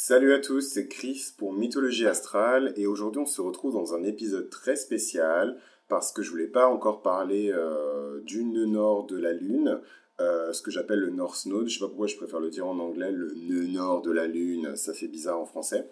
[0.00, 4.04] Salut à tous, c'est Chris pour Mythologie Astrale et aujourd'hui on se retrouve dans un
[4.04, 9.18] épisode très spécial parce que je voulais pas encore parler euh, du nœud nord de
[9.18, 9.80] la Lune,
[10.20, 11.66] euh, ce que j'appelle le North Node.
[11.66, 14.28] Je sais pas pourquoi je préfère le dire en anglais, le nœud nord de la
[14.28, 15.88] Lune, ça fait bizarre en français.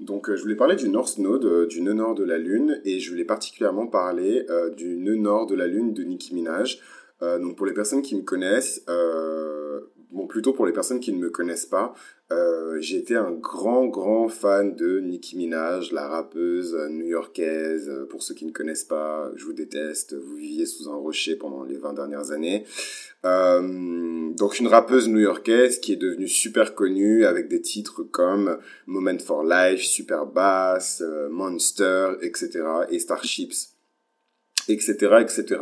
[0.00, 3.00] Donc euh, je voulais parler du North Node, du nœud nord de la Lune et
[3.00, 4.46] je voulais particulièrement parler
[4.78, 6.80] du nœud nord de la Lune de Nicki Minaj.
[7.20, 8.82] donc pour les personnes qui me connaissent,
[10.12, 11.94] bon plutôt pour les personnes qui ne me connaissent pas,
[12.30, 17.90] euh, j'ai été un grand, grand fan de Nicki Minaj, la rappeuse new-yorkaise.
[18.08, 20.14] Pour ceux qui ne connaissent pas, je vous déteste.
[20.14, 22.64] Vous viviez sous un rocher pendant les 20 dernières années.
[23.24, 29.18] Euh, donc une rappeuse new-yorkaise qui est devenue super connue avec des titres comme Moment
[29.18, 32.62] for Life, Super Bass, euh, Monster, etc.
[32.90, 33.71] et Starships
[34.68, 35.60] etc., etc.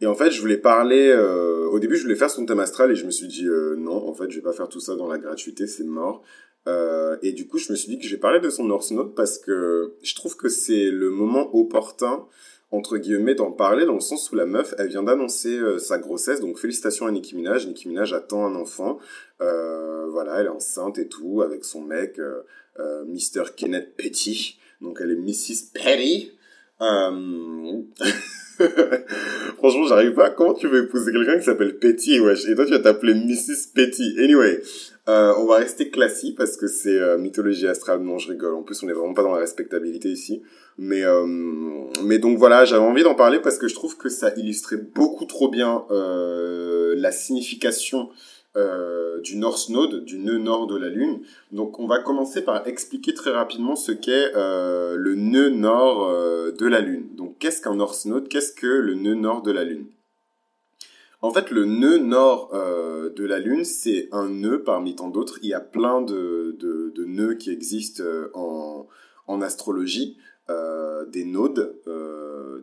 [0.00, 1.08] Et en fait, je voulais parler.
[1.08, 3.76] Euh, au début, je voulais faire son thème astral et je me suis dit euh,
[3.76, 6.22] non, en fait, je vais pas faire tout ça dans la gratuité, c'est mort.
[6.68, 8.92] Euh, et du coup, je me suis dit que je vais parler de son North
[9.14, 12.26] parce que je trouve que c'est le moment opportun
[12.72, 16.40] entre guillemets d'en parler dans le sens où la meuf elle vient d'annoncer sa grossesse
[16.40, 18.98] donc félicitations à Nicki Minaj Nicki Minaj attend un enfant
[19.38, 22.20] voilà elle est enceinte et tout avec son mec
[22.76, 26.32] Mr Kenneth Petty donc elle est Mrs Petty
[26.82, 27.82] euh...
[29.58, 30.30] Franchement, j'arrive pas.
[30.30, 32.46] Comment tu veux épouser quelqu'un qui s'appelle Petty, wesh?
[32.46, 33.72] Et toi, tu vas t'appeler Mrs.
[33.74, 34.16] Petty.
[34.18, 34.60] Anyway,
[35.08, 38.00] euh, on va rester classique parce que c'est euh, mythologie astrale.
[38.00, 38.54] Non, je rigole.
[38.54, 40.42] En plus, on est vraiment pas dans la respectabilité ici.
[40.78, 41.26] Mais, euh,
[42.04, 45.24] mais donc voilà, j'avais envie d'en parler parce que je trouve que ça illustrait beaucoup
[45.24, 48.10] trop bien euh, la signification
[48.56, 51.20] euh, du North Node, du nœud nord de la Lune.
[51.52, 56.52] Donc on va commencer par expliquer très rapidement ce qu'est euh, le nœud nord euh,
[56.52, 57.08] de la Lune.
[57.16, 58.28] Donc qu'est-ce qu'un North Node?
[58.28, 59.86] Qu'est-ce que le nœud nord de la Lune?
[61.22, 65.38] En fait, le nœud nord de la Lune, c'est un nœud parmi tant d'autres.
[65.42, 66.56] Il y a plein de,
[66.98, 68.04] nœuds qui existent
[68.34, 68.86] en,
[69.26, 71.74] en astrologie, des nodes,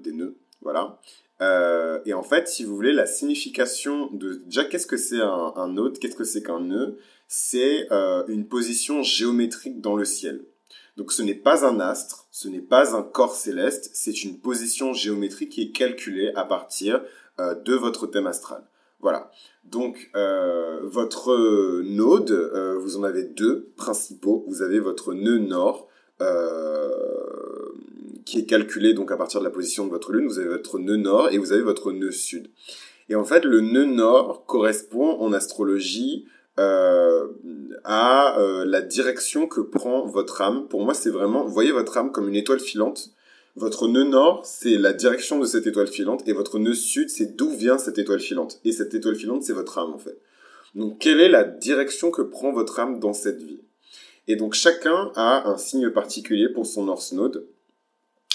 [0.03, 0.99] des nœuds, voilà.
[1.43, 4.41] Euh, et en fait, si vous voulez, la signification de...
[4.45, 6.97] Déjà, qu'est-ce que c'est un, un Qu'est-ce que c'est qu'un nœud?
[7.27, 10.45] C'est euh, une position géométrique dans le ciel.
[10.95, 14.93] Donc ce n'est pas un astre, ce n'est pas un corps céleste, c'est une position
[14.93, 17.01] géométrique qui est calculée à partir
[17.39, 18.63] euh, de votre thème astral.
[18.99, 19.31] Voilà.
[19.65, 22.31] Donc votre node,
[22.79, 24.45] vous en avez deux principaux.
[24.47, 25.89] Vous avez votre nœud nord.
[28.25, 30.27] Qui est calculé donc à partir de la position de votre lune.
[30.27, 32.49] Vous avez votre nœud nord et vous avez votre nœud sud.
[33.09, 36.25] Et en fait, le nœud nord correspond en astrologie
[36.59, 37.27] euh,
[37.83, 40.67] à euh, la direction que prend votre âme.
[40.67, 43.13] Pour moi, c'est vraiment, voyez votre âme comme une étoile filante.
[43.55, 47.35] Votre nœud nord, c'est la direction de cette étoile filante, et votre nœud sud, c'est
[47.35, 48.59] d'où vient cette étoile filante.
[48.65, 50.19] Et cette étoile filante, c'est votre âme, en fait.
[50.73, 53.61] Donc, quelle est la direction que prend votre âme dans cette vie?
[54.27, 57.47] Et donc, chacun a un signe particulier pour son North Node.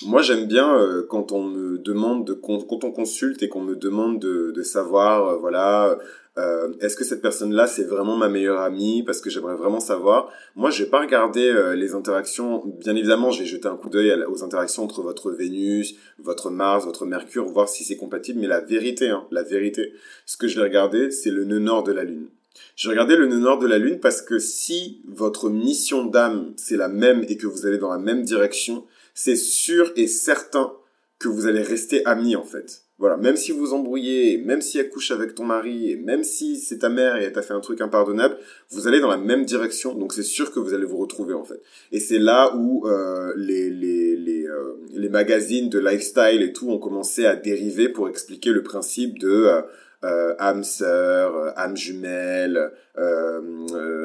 [0.06, 3.75] Moi, j'aime bien euh, quand on me demande de quand on consulte et qu'on me
[3.75, 5.98] demande de, de savoir, euh, voilà,
[6.38, 9.03] euh, est-ce que cette personne-là c'est vraiment ma meilleure amie?
[9.03, 10.31] Parce que j'aimerais vraiment savoir.
[10.54, 12.62] Moi, je vais pas regarder les interactions.
[12.78, 16.84] Bien évidemment, je vais jeter un coup d'œil aux interactions entre votre Vénus, votre Mars,
[16.84, 18.38] votre Mercure, voir si c'est compatible.
[18.38, 19.94] Mais la vérité, hein, la vérité,
[20.26, 22.28] ce que je vais regarder, c'est le nœud nord de la Lune.
[22.76, 26.76] Je regarder le nœud nord de la Lune parce que si votre mission d'âme c'est
[26.76, 28.84] la même et que vous allez dans la même direction,
[29.19, 30.73] c'est sûr et certain
[31.19, 32.84] que vous allez rester amis en fait.
[32.99, 36.79] Voilà, même si vous embrouillez, même si elle couche avec ton mari, même si c'est
[36.79, 38.37] ta mère et elle t'a fait un truc impardonnable,
[38.71, 41.43] vous allez dans la même direction, donc c'est sûr que vous allez vous retrouver en
[41.43, 41.61] fait.
[41.91, 46.71] Et c'est là où euh, les les les, euh, les magazines de lifestyle et tout
[46.71, 49.62] ont commencé à dériver pour expliquer le principe de euh,
[50.05, 52.71] euh âme sœur, âme jumelle,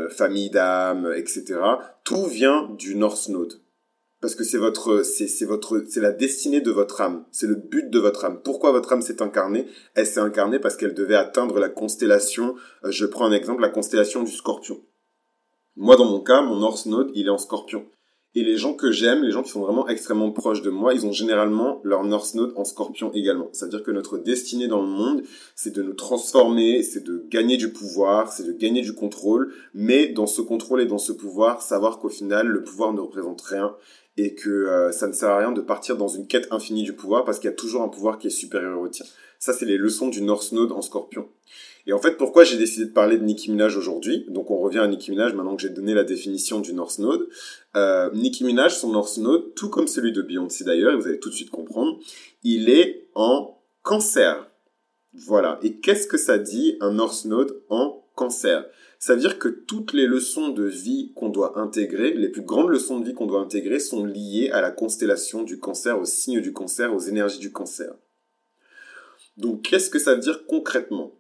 [0.10, 1.60] famille d'âme, etc.
[2.04, 3.63] Tout vient du North Node
[4.24, 7.90] parce que c'est votre c'est votre c'est la destinée de votre âme, c'est le but
[7.90, 8.40] de votre âme.
[8.42, 9.68] Pourquoi votre âme s'est incarnée?
[9.96, 12.56] Elle s'est incarnée parce qu'elle devait atteindre la constellation.
[12.86, 14.80] Euh, je prends un exemple, la constellation du Scorpion.
[15.76, 17.86] Moi, dans mon cas, mon North Node, il est en Scorpion.
[18.36, 21.06] Et les gens que j'aime, les gens qui sont vraiment extrêmement proches de moi, ils
[21.06, 23.50] ont généralement leur North Node en scorpion également.
[23.52, 25.22] C'est-à-dire que notre destinée dans le monde,
[25.56, 30.08] c'est de nous transformer, c'est de gagner du pouvoir, c'est de gagner du contrôle, mais
[30.08, 33.76] dans ce contrôle et dans ce pouvoir, savoir qu'au final, le pouvoir ne représente rien
[34.18, 36.94] et que euh, ça ne sert à rien de partir dans une quête infinie du
[36.94, 39.06] pouvoir parce qu'il y a toujours un pouvoir qui est supérieur au tien.
[39.38, 41.28] Ça, c'est les leçons du North Node en scorpion.
[41.86, 44.26] Et en fait, pourquoi j'ai décidé de parler de Nicki Minaj aujourd'hui?
[44.30, 47.28] Donc on revient à Nicki Minaj maintenant que j'ai donné la définition du North Node.
[47.76, 51.30] Euh, Nicki Minaj, son North Node, tout comme celui de Beyoncé d'ailleurs, vous allez tout
[51.30, 52.00] de suite comprendre,
[52.44, 54.50] il est en cancer.
[55.14, 55.60] Voilà.
[55.62, 58.66] Et qu'est-ce que ça dit un North Node en cancer?
[58.98, 62.70] Ça veut dire que toutes les leçons de vie qu'on doit intégrer, les plus grandes
[62.70, 66.40] leçons de vie qu'on doit intégrer sont liées à la constellation du cancer, aux signes
[66.40, 67.94] du cancer, aux énergies du cancer.
[69.36, 71.20] Donc qu'est-ce que ça veut dire concrètement?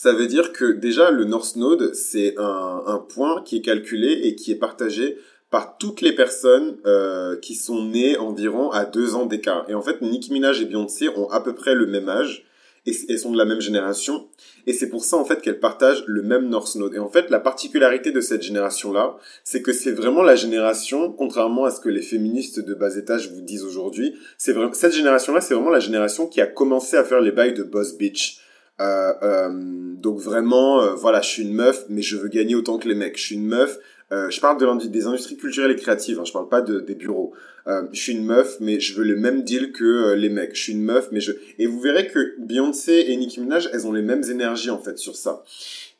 [0.00, 4.12] Ça veut dire que déjà le North Node, c'est un, un point qui est calculé
[4.22, 5.18] et qui est partagé
[5.50, 9.64] par toutes les personnes euh, qui sont nées environ à deux ans d'écart.
[9.68, 12.44] Et en fait, Nicki Minaj et Beyoncé ont à peu près le même âge
[12.86, 14.28] et, sont de la même génération.
[14.68, 16.94] Et c'est pour ça en fait qu'elles partagent le même North Node.
[16.94, 21.64] Et en fait, la particularité de cette génération-là, c'est que c'est vraiment la génération, contrairement
[21.64, 25.40] à ce que les féministes de bas étage vous disent aujourd'hui, c'est vraiment cette génération-là,
[25.40, 28.38] c'est vraiment la génération qui a commencé à faire les bails de Boss Bitch.
[28.80, 29.50] Euh, euh,
[29.96, 32.94] donc vraiment, euh, voilà, je suis une meuf, mais je veux gagner autant que les
[32.94, 33.18] mecs.
[33.18, 33.78] Je suis une meuf,
[34.12, 36.94] euh, je parle de des industries culturelles et créatives, hein, je parle pas de, des
[36.94, 37.32] bureaux.
[37.66, 40.54] Euh, je suis une meuf, mais je veux le même deal que les mecs.
[40.54, 41.32] Je suis une meuf, mais je...
[41.58, 44.96] Et vous verrez que Beyoncé et Nicki Minaj, elles ont les mêmes énergies, en fait,
[44.96, 45.44] sur ça.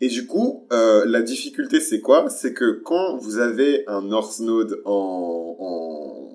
[0.01, 2.31] Et du coup, la difficulté, c'est quoi?
[2.31, 6.31] C'est que quand vous avez un North Node en,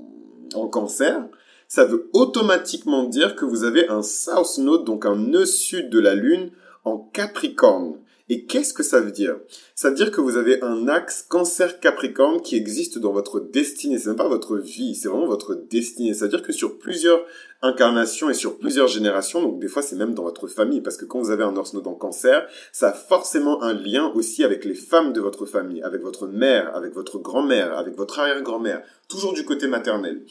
[0.53, 1.27] en cancer,
[1.73, 5.97] ça veut automatiquement dire que vous avez un South Node, donc un nœud sud de
[5.97, 6.51] la Lune,
[6.83, 7.95] en Capricorne.
[8.33, 9.35] Et qu'est-ce que ça veut dire?
[9.75, 13.99] Ça veut dire que vous avez un axe cancer-capricorne qui existe dans votre destinée.
[13.99, 16.15] C'est même pas votre vie, c'est vraiment votre destinée.
[16.15, 17.23] Ça veut dire que sur plusieurs
[17.61, 21.05] incarnations et sur plusieurs générations, donc des fois c'est même dans votre famille, parce que
[21.05, 24.65] quand vous avez un North Node en cancer, ça a forcément un lien aussi avec
[24.65, 29.33] les femmes de votre famille, avec votre mère, avec votre grand-mère, avec votre arrière-grand-mère, toujours
[29.33, 30.23] du côté maternel.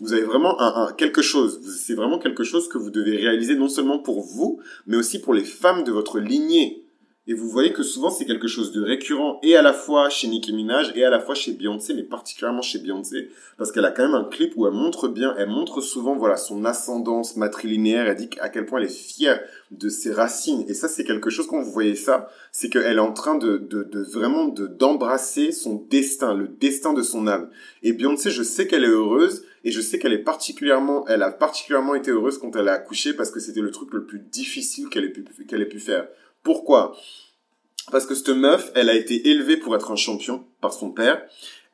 [0.00, 3.54] Vous avez vraiment un, un quelque chose, c'est vraiment quelque chose que vous devez réaliser
[3.54, 4.58] non seulement pour vous,
[4.88, 6.83] mais aussi pour les femmes de votre lignée
[7.26, 10.28] et vous voyez que souvent c'est quelque chose de récurrent et à la fois chez
[10.28, 13.90] Nicki Minaj et à la fois chez Beyoncé, mais particulièrement chez Beyoncé, parce qu'elle a
[13.90, 18.06] quand même un clip où elle montre bien, elle montre souvent voilà son ascendance matrilinéaire,
[18.06, 19.40] elle dit à quel point elle est fière
[19.70, 20.64] de ses racines.
[20.68, 23.56] Et ça c'est quelque chose quand vous voyez ça, c'est qu'elle est en train de,
[23.56, 27.48] de, de vraiment de d'embrasser son destin, le destin de son âme.
[27.82, 31.30] Et Beyoncé, je sais qu'elle est heureuse et je sais qu'elle est particulièrement, elle a
[31.30, 34.90] particulièrement été heureuse quand elle a accouché parce que c'était le truc le plus difficile
[34.90, 36.06] qu'elle ait pu qu'elle ait pu faire.
[36.44, 36.94] Pourquoi?
[37.90, 41.22] Parce que cette meuf, elle a été élevée pour être un champion par son père.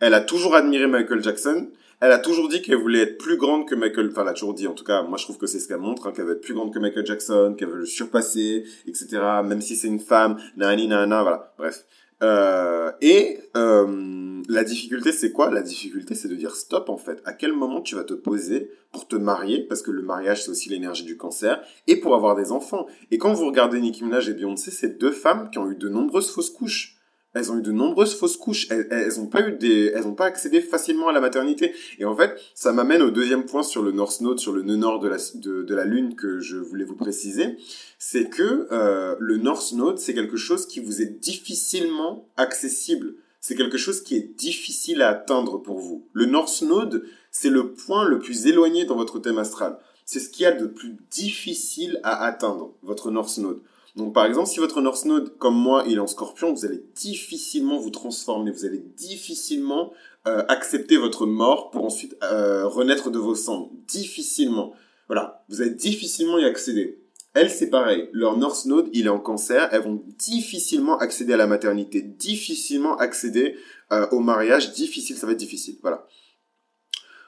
[0.00, 1.69] Elle a toujours admiré Michael Jackson.
[2.00, 4.55] Elle a toujours dit qu'elle voulait être plus grande que Michael, enfin elle a toujours
[4.55, 6.32] dit, en tout cas, moi je trouve que c'est ce qu'elle montre, hein, qu'elle veut
[6.32, 9.20] être plus grande que Michael Jackson, qu'elle veut le surpasser, etc.
[9.44, 11.84] Même si c'est une femme, nani nana, voilà, bref.
[12.22, 15.50] Euh, et euh, la difficulté, c'est quoi?
[15.50, 17.20] La difficulté, c'est de dire stop en fait.
[17.25, 19.67] À quel moment tu vas te poser pour te marier?
[19.69, 22.87] Parce que le mariage, c'est aussi l'énergie du cancer, et pour avoir des enfants.
[23.11, 25.88] Et quand vous regardez Nicki Minaj et Beyoncé, c'est deux femmes qui ont eu de
[25.88, 27.00] nombreuses fausses couches
[27.35, 28.67] elles ont eu de nombreuses fausses couches.
[28.71, 31.73] Elles, elles ont pas eu des, elles ont pas accédé facilement à la maternité.
[31.99, 34.77] Et en fait, ça m'amène au deuxième point sur le North Node, sur le nœud
[34.77, 37.56] nord de la, de, de la Lune que je voulais vous préciser.
[37.99, 43.15] C'est que euh, le North Node, c'est quelque chose qui vous est difficilement accessible.
[43.41, 46.06] C'est quelque chose qui est difficile à atteindre pour vous.
[46.12, 49.79] Le North Node, c'est le point le plus éloigné dans votre thème astral.
[50.05, 53.61] C'est ce qu'il y a de plus difficile à atteindre, votre North Node.
[53.96, 56.84] Donc par exemple, si votre North Node, comme moi, il est en scorpion, vous allez
[56.94, 59.92] difficilement vous transformer, vous allez difficilement
[60.26, 63.70] euh, accepter votre mort pour ensuite euh, renaître de vos cendres.
[63.88, 64.75] Difficilement.
[65.08, 67.00] Voilà, vous allez difficilement y accéder.
[67.32, 68.08] Elles, c'est pareil.
[68.12, 69.69] Leur North Node, il est en cancer.
[69.72, 73.56] Elles vont difficilement accéder à la maternité, difficilement accéder
[73.93, 74.72] euh, au mariage.
[74.72, 75.76] Difficile, ça va être difficile.
[75.82, 76.06] Voilà.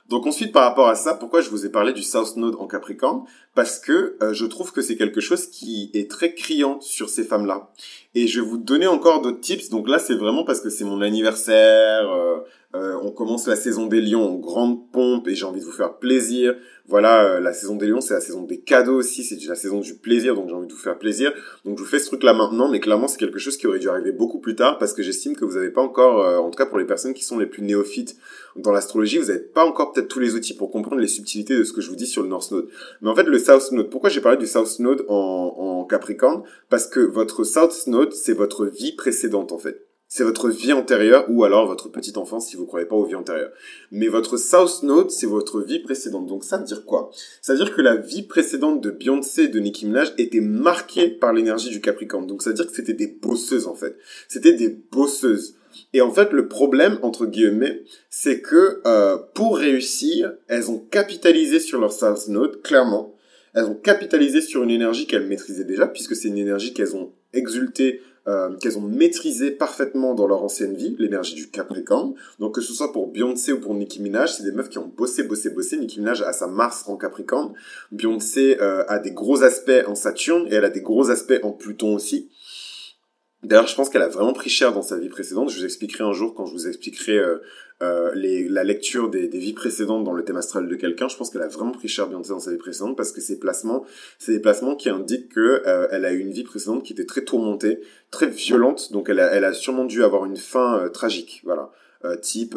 [0.08, 2.66] Donc ensuite, par rapport à ça, pourquoi je vous ai parlé du South Node en
[2.66, 3.25] Capricorne?
[3.54, 7.25] Parce que euh, je trouve que c'est quelque chose qui est très criant sur ces
[7.25, 7.71] femmes-là.
[8.14, 9.68] Et je vais vous donner encore d'autres tips.
[9.68, 12.11] Donc là, c'est vraiment parce que c'est mon anniversaire.
[12.11, 12.38] Euh,
[12.75, 15.73] euh, on commence la saison des lions en grande pompe et j'ai envie de vous
[15.73, 16.54] faire plaisir.
[16.88, 19.80] Voilà, euh, la saison des lions, c'est la saison des cadeaux aussi, c'est la saison
[19.80, 21.32] du plaisir, donc j'ai envie de vous faire plaisir.
[21.64, 23.88] Donc je vous fais ce truc-là maintenant, mais clairement c'est quelque chose qui aurait dû
[23.88, 26.56] arriver beaucoup plus tard parce que j'estime que vous n'avez pas encore, euh, en tout
[26.56, 28.16] cas pour les personnes qui sont les plus néophytes
[28.56, 31.64] dans l'astrologie, vous n'avez pas encore peut-être tous les outils pour comprendre les subtilités de
[31.64, 32.68] ce que je vous dis sur le North Node.
[33.00, 36.42] Mais en fait, le South Node, pourquoi j'ai parlé du South Node en, en Capricorne
[36.70, 41.25] Parce que votre South Node, c'est votre vie précédente en fait c'est votre vie antérieure
[41.30, 43.52] ou alors votre petite enfance si vous croyez pas aux vies antérieures.
[43.90, 46.26] Mais votre South Node, c'est votre vie précédente.
[46.26, 47.11] Donc ça veut dire quoi?
[47.40, 51.08] Ça veut dire que la vie précédente de Beyoncé et de Nicki Minaj était marquée
[51.08, 52.26] par l'énergie du Capricorne.
[52.26, 53.96] Donc ça veut dire que c'était des bosseuses en fait.
[54.28, 55.54] C'était des bosseuses.
[55.94, 61.58] Et en fait, le problème, entre guillemets, c'est que euh, pour réussir, elles ont capitalisé
[61.58, 63.14] sur leur South Node, clairement.
[63.54, 67.12] Elles ont capitalisé sur une énergie qu'elles maîtrisaient déjà, puisque c'est une énergie qu'elles ont
[67.32, 72.14] exultée euh, qu'elles ont maîtrisé parfaitement dans leur ancienne vie, l'énergie du Capricorne.
[72.38, 74.87] Donc que ce soit pour Beyoncé ou pour Nicki Minaj, c'est des meufs qui ont
[74.97, 75.76] bossé, bossé, bossé.
[75.76, 77.52] Nicki Minaj a sa Mars en Capricorne.
[77.90, 81.50] Beyoncé euh, a des gros aspects en Saturne et elle a des gros aspects en
[81.50, 82.30] Pluton aussi.
[83.42, 85.50] D'ailleurs, je pense qu'elle a vraiment pris cher dans sa vie précédente.
[85.50, 87.38] Je vous expliquerai un jour quand je vous expliquerai euh,
[87.82, 91.08] euh, les, la lecture des, des, vies précédentes dans le thème astral de quelqu'un.
[91.08, 93.40] Je pense qu'elle a vraiment pris cher Beyoncé dans sa vie précédente parce que ces
[93.40, 93.84] placements,
[94.20, 97.06] c'est des placements qui indiquent que euh, elle a eu une vie précédente qui était
[97.06, 97.80] très tourmentée,
[98.12, 98.92] très violente.
[98.92, 101.40] Donc, elle a, elle a sûrement dû avoir une fin euh, tragique.
[101.44, 101.72] Voilà.
[102.04, 102.56] Euh, type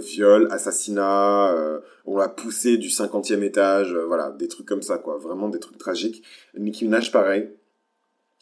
[0.00, 5.16] viol, assassinat, on l'a poussé du 50e étage, voilà, des trucs comme ça, quoi.
[5.16, 6.22] Vraiment des trucs tragiques.
[6.58, 7.48] Nicki Minaj, pareil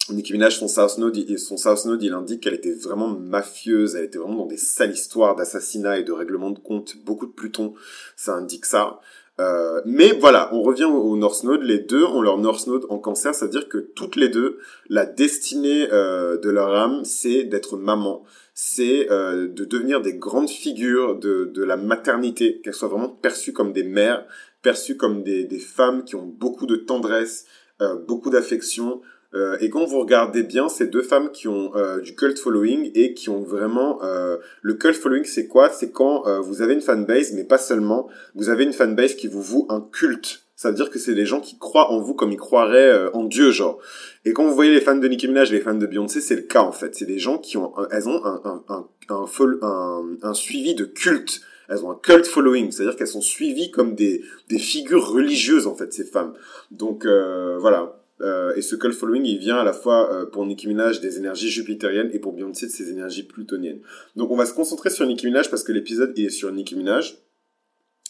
[0.08, 4.04] Nicki Minaj, son South Node, son South Node, il indique qu'elle était vraiment mafieuse, elle
[4.04, 7.74] était vraiment dans des sales histoires d'assassinat et de règlement de compte, beaucoup de Pluton,
[8.16, 9.00] ça indique ça.
[9.38, 12.98] Euh, mais voilà, on revient au, North Node, les deux ont leur North Node en
[12.98, 18.24] cancer, c'est-à-dire que toutes les deux, la destinée euh, de leur âme, c'est d'être maman,
[18.54, 23.52] c'est euh, de devenir des grandes figures de, de la maternité, qu'elles soient vraiment perçues
[23.52, 24.26] comme des mères,
[24.62, 27.46] perçues comme des, des femmes qui ont beaucoup de tendresse,
[27.80, 29.00] euh, beaucoup d'affection,
[29.32, 32.90] euh, et quand vous regardez bien, c'est deux femmes qui ont euh, du cult following
[32.94, 35.24] et qui ont vraiment euh, le cult following.
[35.24, 35.70] C'est quoi?
[35.70, 38.08] C'est quand vous avez une fanbase, mais pas seulement.
[38.34, 40.42] Vous avez une fanbase qui vous voue un culte.
[40.56, 43.24] Ça veut dire que c'est des gens qui croient en vous comme ils croiraient en
[43.24, 43.78] Dieu, genre.
[44.24, 46.36] Et quand vous voyez les fans de Nicki Minaj et les fans de Beyoncé, c'est
[46.36, 46.94] le cas en fait.
[46.94, 49.26] C'est des gens qui ont, elles ont un un un un,
[49.62, 53.94] un, un suivi de culte elles ont un cult following, c'est-à-dire qu'elles sont suivies comme
[53.94, 56.34] des, des figures religieuses en fait ces femmes.
[56.72, 60.44] Donc euh, voilà, euh, et ce cult following, il vient à la fois euh, pour
[60.44, 63.80] Nicki Minaj des énergies jupitériennes et pour Beyoncé de ses énergies plutoniennes.
[64.16, 67.18] Donc on va se concentrer sur Nicki Minaj parce que l'épisode est sur Nicki Minaj.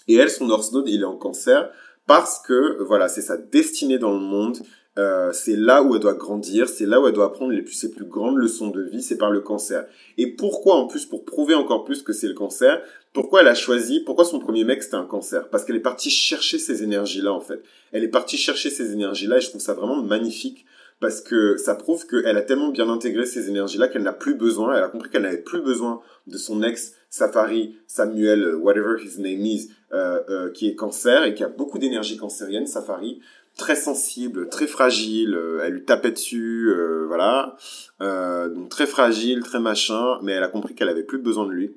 [0.09, 1.71] Et elle, son North il est en cancer
[2.07, 4.59] parce que, voilà, c'est sa destinée dans le monde.
[4.99, 7.75] Euh, c'est là où elle doit grandir, c'est là où elle doit apprendre les plus,
[7.75, 9.87] ses plus grandes leçons de vie, c'est par le cancer.
[10.19, 12.83] Et pourquoi en plus, pour prouver encore plus que c'est le cancer,
[13.13, 15.49] pourquoi elle a choisi, pourquoi son premier mec c'était un cancer?
[15.49, 17.63] Parce qu'elle est partie chercher ces énergies-là en fait.
[17.93, 20.67] Elle est partie chercher ces énergies-là et je trouve ça vraiment magnifique
[21.01, 24.77] parce que ça prouve qu'elle a tellement bien intégré ces énergies-là qu'elle n'a plus besoin,
[24.77, 29.45] elle a compris qu'elle n'avait plus besoin de son ex Safari, Samuel, whatever his name
[29.45, 33.21] is, euh, euh, qui est cancer et qui a beaucoup d'énergie cancérienne, Safari,
[33.57, 36.73] très sensible, très fragile, euh, elle lui tapait dessus,
[37.07, 37.57] voilà,
[38.01, 41.75] donc très fragile, très machin, mais elle a compris qu'elle avait plus besoin de lui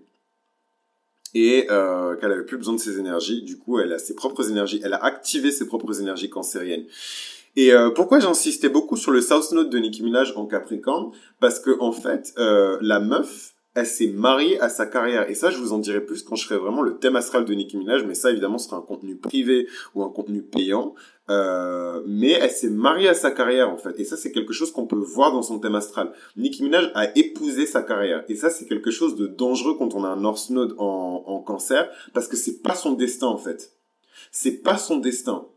[1.34, 3.42] et euh, qu'elle avait plus besoin de ses énergies.
[3.42, 4.82] Du coup, elle a ses propres énergies.
[4.84, 6.86] Elle a activé ses propres énergies cancériennes.
[7.56, 11.60] Et euh, pourquoi j'insistais beaucoup sur le South Node de Nicki Minaj en Capricorne Parce
[11.60, 15.30] que en fait, euh, la meuf, elle s'est mariée à sa carrière.
[15.30, 17.54] Et ça, je vous en dirai plus quand je ferai vraiment le thème astral de
[17.54, 18.04] Nicki Minaj.
[18.06, 20.94] Mais ça, évidemment, ce sera un contenu privé ou un contenu payant.
[21.30, 24.00] Euh, mais elle s'est mariée à sa carrière, en fait.
[24.00, 26.12] Et ça, c'est quelque chose qu'on peut voir dans son thème astral.
[26.38, 28.24] Nicki Minaj a épousé sa carrière.
[28.30, 31.40] Et ça, c'est quelque chose de dangereux quand on a un North Node en, en
[31.40, 31.90] cancer.
[32.14, 33.72] Parce que c'est pas son destin, en fait.
[34.32, 35.48] C'est pas son destin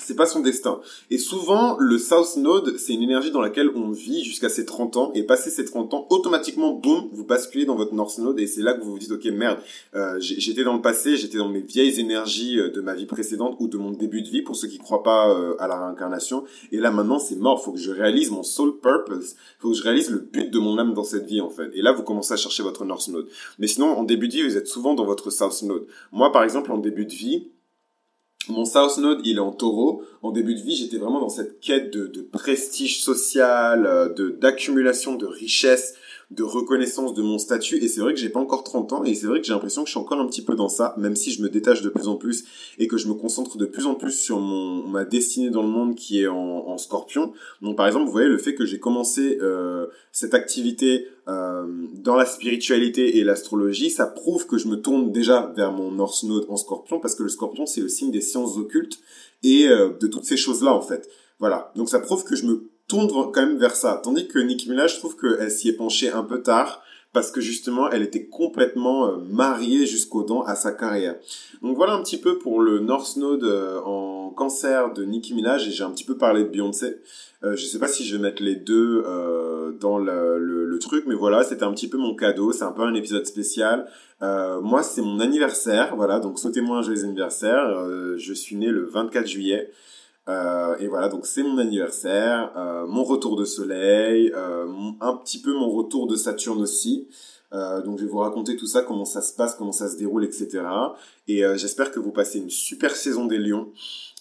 [0.00, 0.80] c'est pas son destin.
[1.10, 4.96] Et souvent, le South Node, c'est une énergie dans laquelle on vit jusqu'à ses 30
[4.96, 8.46] ans, et passé ses 30 ans, automatiquement, boum, vous basculez dans votre North Node, et
[8.46, 9.58] c'est là que vous vous dites, ok, merde,
[9.94, 13.56] euh, j'étais dans le passé, j'étais dans mes vieilles énergies euh, de ma vie précédente,
[13.58, 16.44] ou de mon début de vie, pour ceux qui croient pas euh, à la réincarnation,
[16.72, 19.82] et là, maintenant, c'est mort, faut que je réalise mon soul purpose, faut que je
[19.82, 21.70] réalise le but de mon âme dans cette vie, en fait.
[21.74, 23.28] Et là, vous commencez à chercher votre North Node.
[23.58, 25.86] Mais sinon, en début de vie, vous êtes souvent dans votre South Node.
[26.12, 27.48] Moi, par exemple, en début de vie,
[28.48, 30.02] mon South Node, il est en taureau.
[30.22, 35.26] En début de vie, j'étais vraiment dans cette quête de, prestige social, euh, d'accumulation de
[35.26, 35.94] richesse,
[36.30, 37.76] de reconnaissance de mon statut.
[37.76, 39.82] Et c'est vrai que j'ai pas encore 30 ans et c'est vrai que j'ai l'impression
[39.82, 41.88] que je suis encore un petit peu dans ça, même si je me détache de
[41.88, 42.44] plus en plus
[42.78, 45.68] et que je me concentre de plus en plus sur mon, ma destinée dans le
[45.68, 47.32] monde qui est en, en scorpion.
[47.62, 51.64] Donc par exemple, vous voyez le fait que j'ai commencé euh, cette activité euh,
[51.94, 56.24] dans la spiritualité et l'astrologie, ça prouve que je me tourne déjà vers mon North
[56.24, 58.98] Node en scorpion parce que le scorpion c'est le signe des sciences occultes
[59.44, 61.08] et euh, de toutes ces choses-là en fait.
[61.38, 61.72] Voilà.
[61.76, 64.00] Donc ça prouve que je me tourne quand même vers ça.
[64.02, 67.40] Tandis que Nicki Minaj, je trouve qu'elle s'y est penchée un peu tard parce que
[67.40, 71.16] justement, elle était complètement euh, mariée jusqu'aux dents à sa carrière.
[71.62, 75.66] Donc voilà un petit peu pour le North Node euh, en cancer de Nicki Minaj
[75.66, 76.98] et j'ai un petit peu parlé de Beyoncé.
[77.42, 81.04] Euh, je sais pas si je vais mettre les deux euh, dans le, le, truc,
[81.06, 82.52] mais voilà, c'était un petit peu mon cadeau.
[82.52, 83.86] C'est un peu un épisode spécial.
[84.20, 87.64] moi, c'est mon anniversaire, voilà, donc souhaitez-moi un joyeux anniversaire.
[88.18, 89.70] je suis né le 24 juillet.
[90.28, 94.66] Euh, et voilà, donc c'est mon anniversaire, euh, mon retour de soleil, euh,
[95.00, 97.08] un petit peu mon retour de Saturne aussi.
[97.52, 100.24] donc je vais vous raconter tout ça, comment ça se passe, comment ça se déroule,
[100.24, 100.62] etc.
[101.26, 103.68] Et j'espère que vous passez une super saison des lions.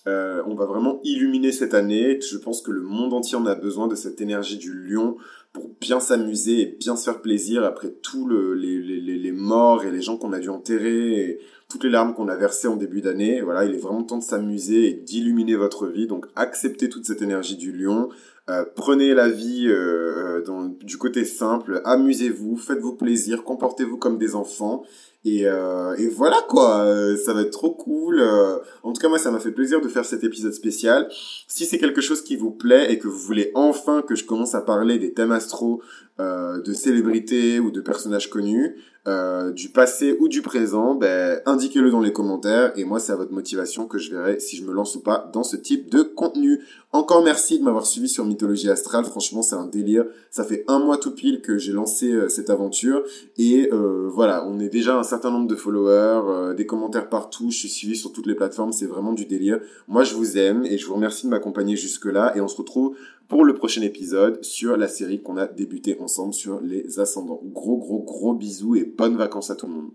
[0.05, 2.21] on va vraiment illuminer cette année.
[2.21, 5.17] Je pense que le monde entier en a besoin de cette énergie du lion
[5.51, 9.83] pour bien s'amuser et bien se faire plaisir après tous le, les, les, les, morts
[9.83, 11.19] et les gens qu'on a dû enterrer.
[11.19, 11.39] Et
[11.75, 13.41] toutes les larmes qu'on a versées en début d'année.
[13.41, 16.07] Voilà, il est vraiment temps de s'amuser et d'illuminer votre vie.
[16.07, 18.07] Donc acceptez toute cette énergie du lion.
[18.49, 24.35] Euh, prenez la vie euh, dans, du côté simple, amusez-vous, faites-vous plaisir, comportez-vous comme des
[24.35, 24.83] enfants
[25.25, 28.19] et, euh, et voilà quoi, euh, ça va être trop cool.
[28.19, 28.59] Euh.
[28.83, 31.09] en tout cas, moi, ça m'a fait plaisir de faire cet épisode spécial.
[31.47, 34.53] Si c'est quelque chose qui vous plaît et que vous voulez enfin que je commence
[34.53, 35.81] à parler des thèmes astro,
[36.19, 41.91] euh, de célébrités ou de personnages connus, euh, du passé ou du présent, ben, indiquez-le
[41.91, 44.73] dans les commentaires et moi c'est à votre motivation que je verrai si je me
[44.73, 46.61] lance ou pas dans ce type de contenu.
[46.91, 50.05] Encore merci de m'avoir suivi sur Mythologie Astrale, franchement c'est un délire.
[50.31, 53.03] Ça fait un mois tout pile que j'ai lancé euh, cette aventure
[53.37, 57.57] et euh, voilà, on est déjà un certain nombre de followers, des commentaires partout, je
[57.59, 59.59] suis suivi sur toutes les plateformes, c'est vraiment du délire.
[59.87, 62.57] Moi je vous aime et je vous remercie de m'accompagner jusque là et on se
[62.57, 62.95] retrouve
[63.27, 67.41] pour le prochain épisode sur la série qu'on a débuté ensemble sur les ascendants.
[67.43, 69.91] Gros gros gros bisous et bonnes vacances à tout le monde.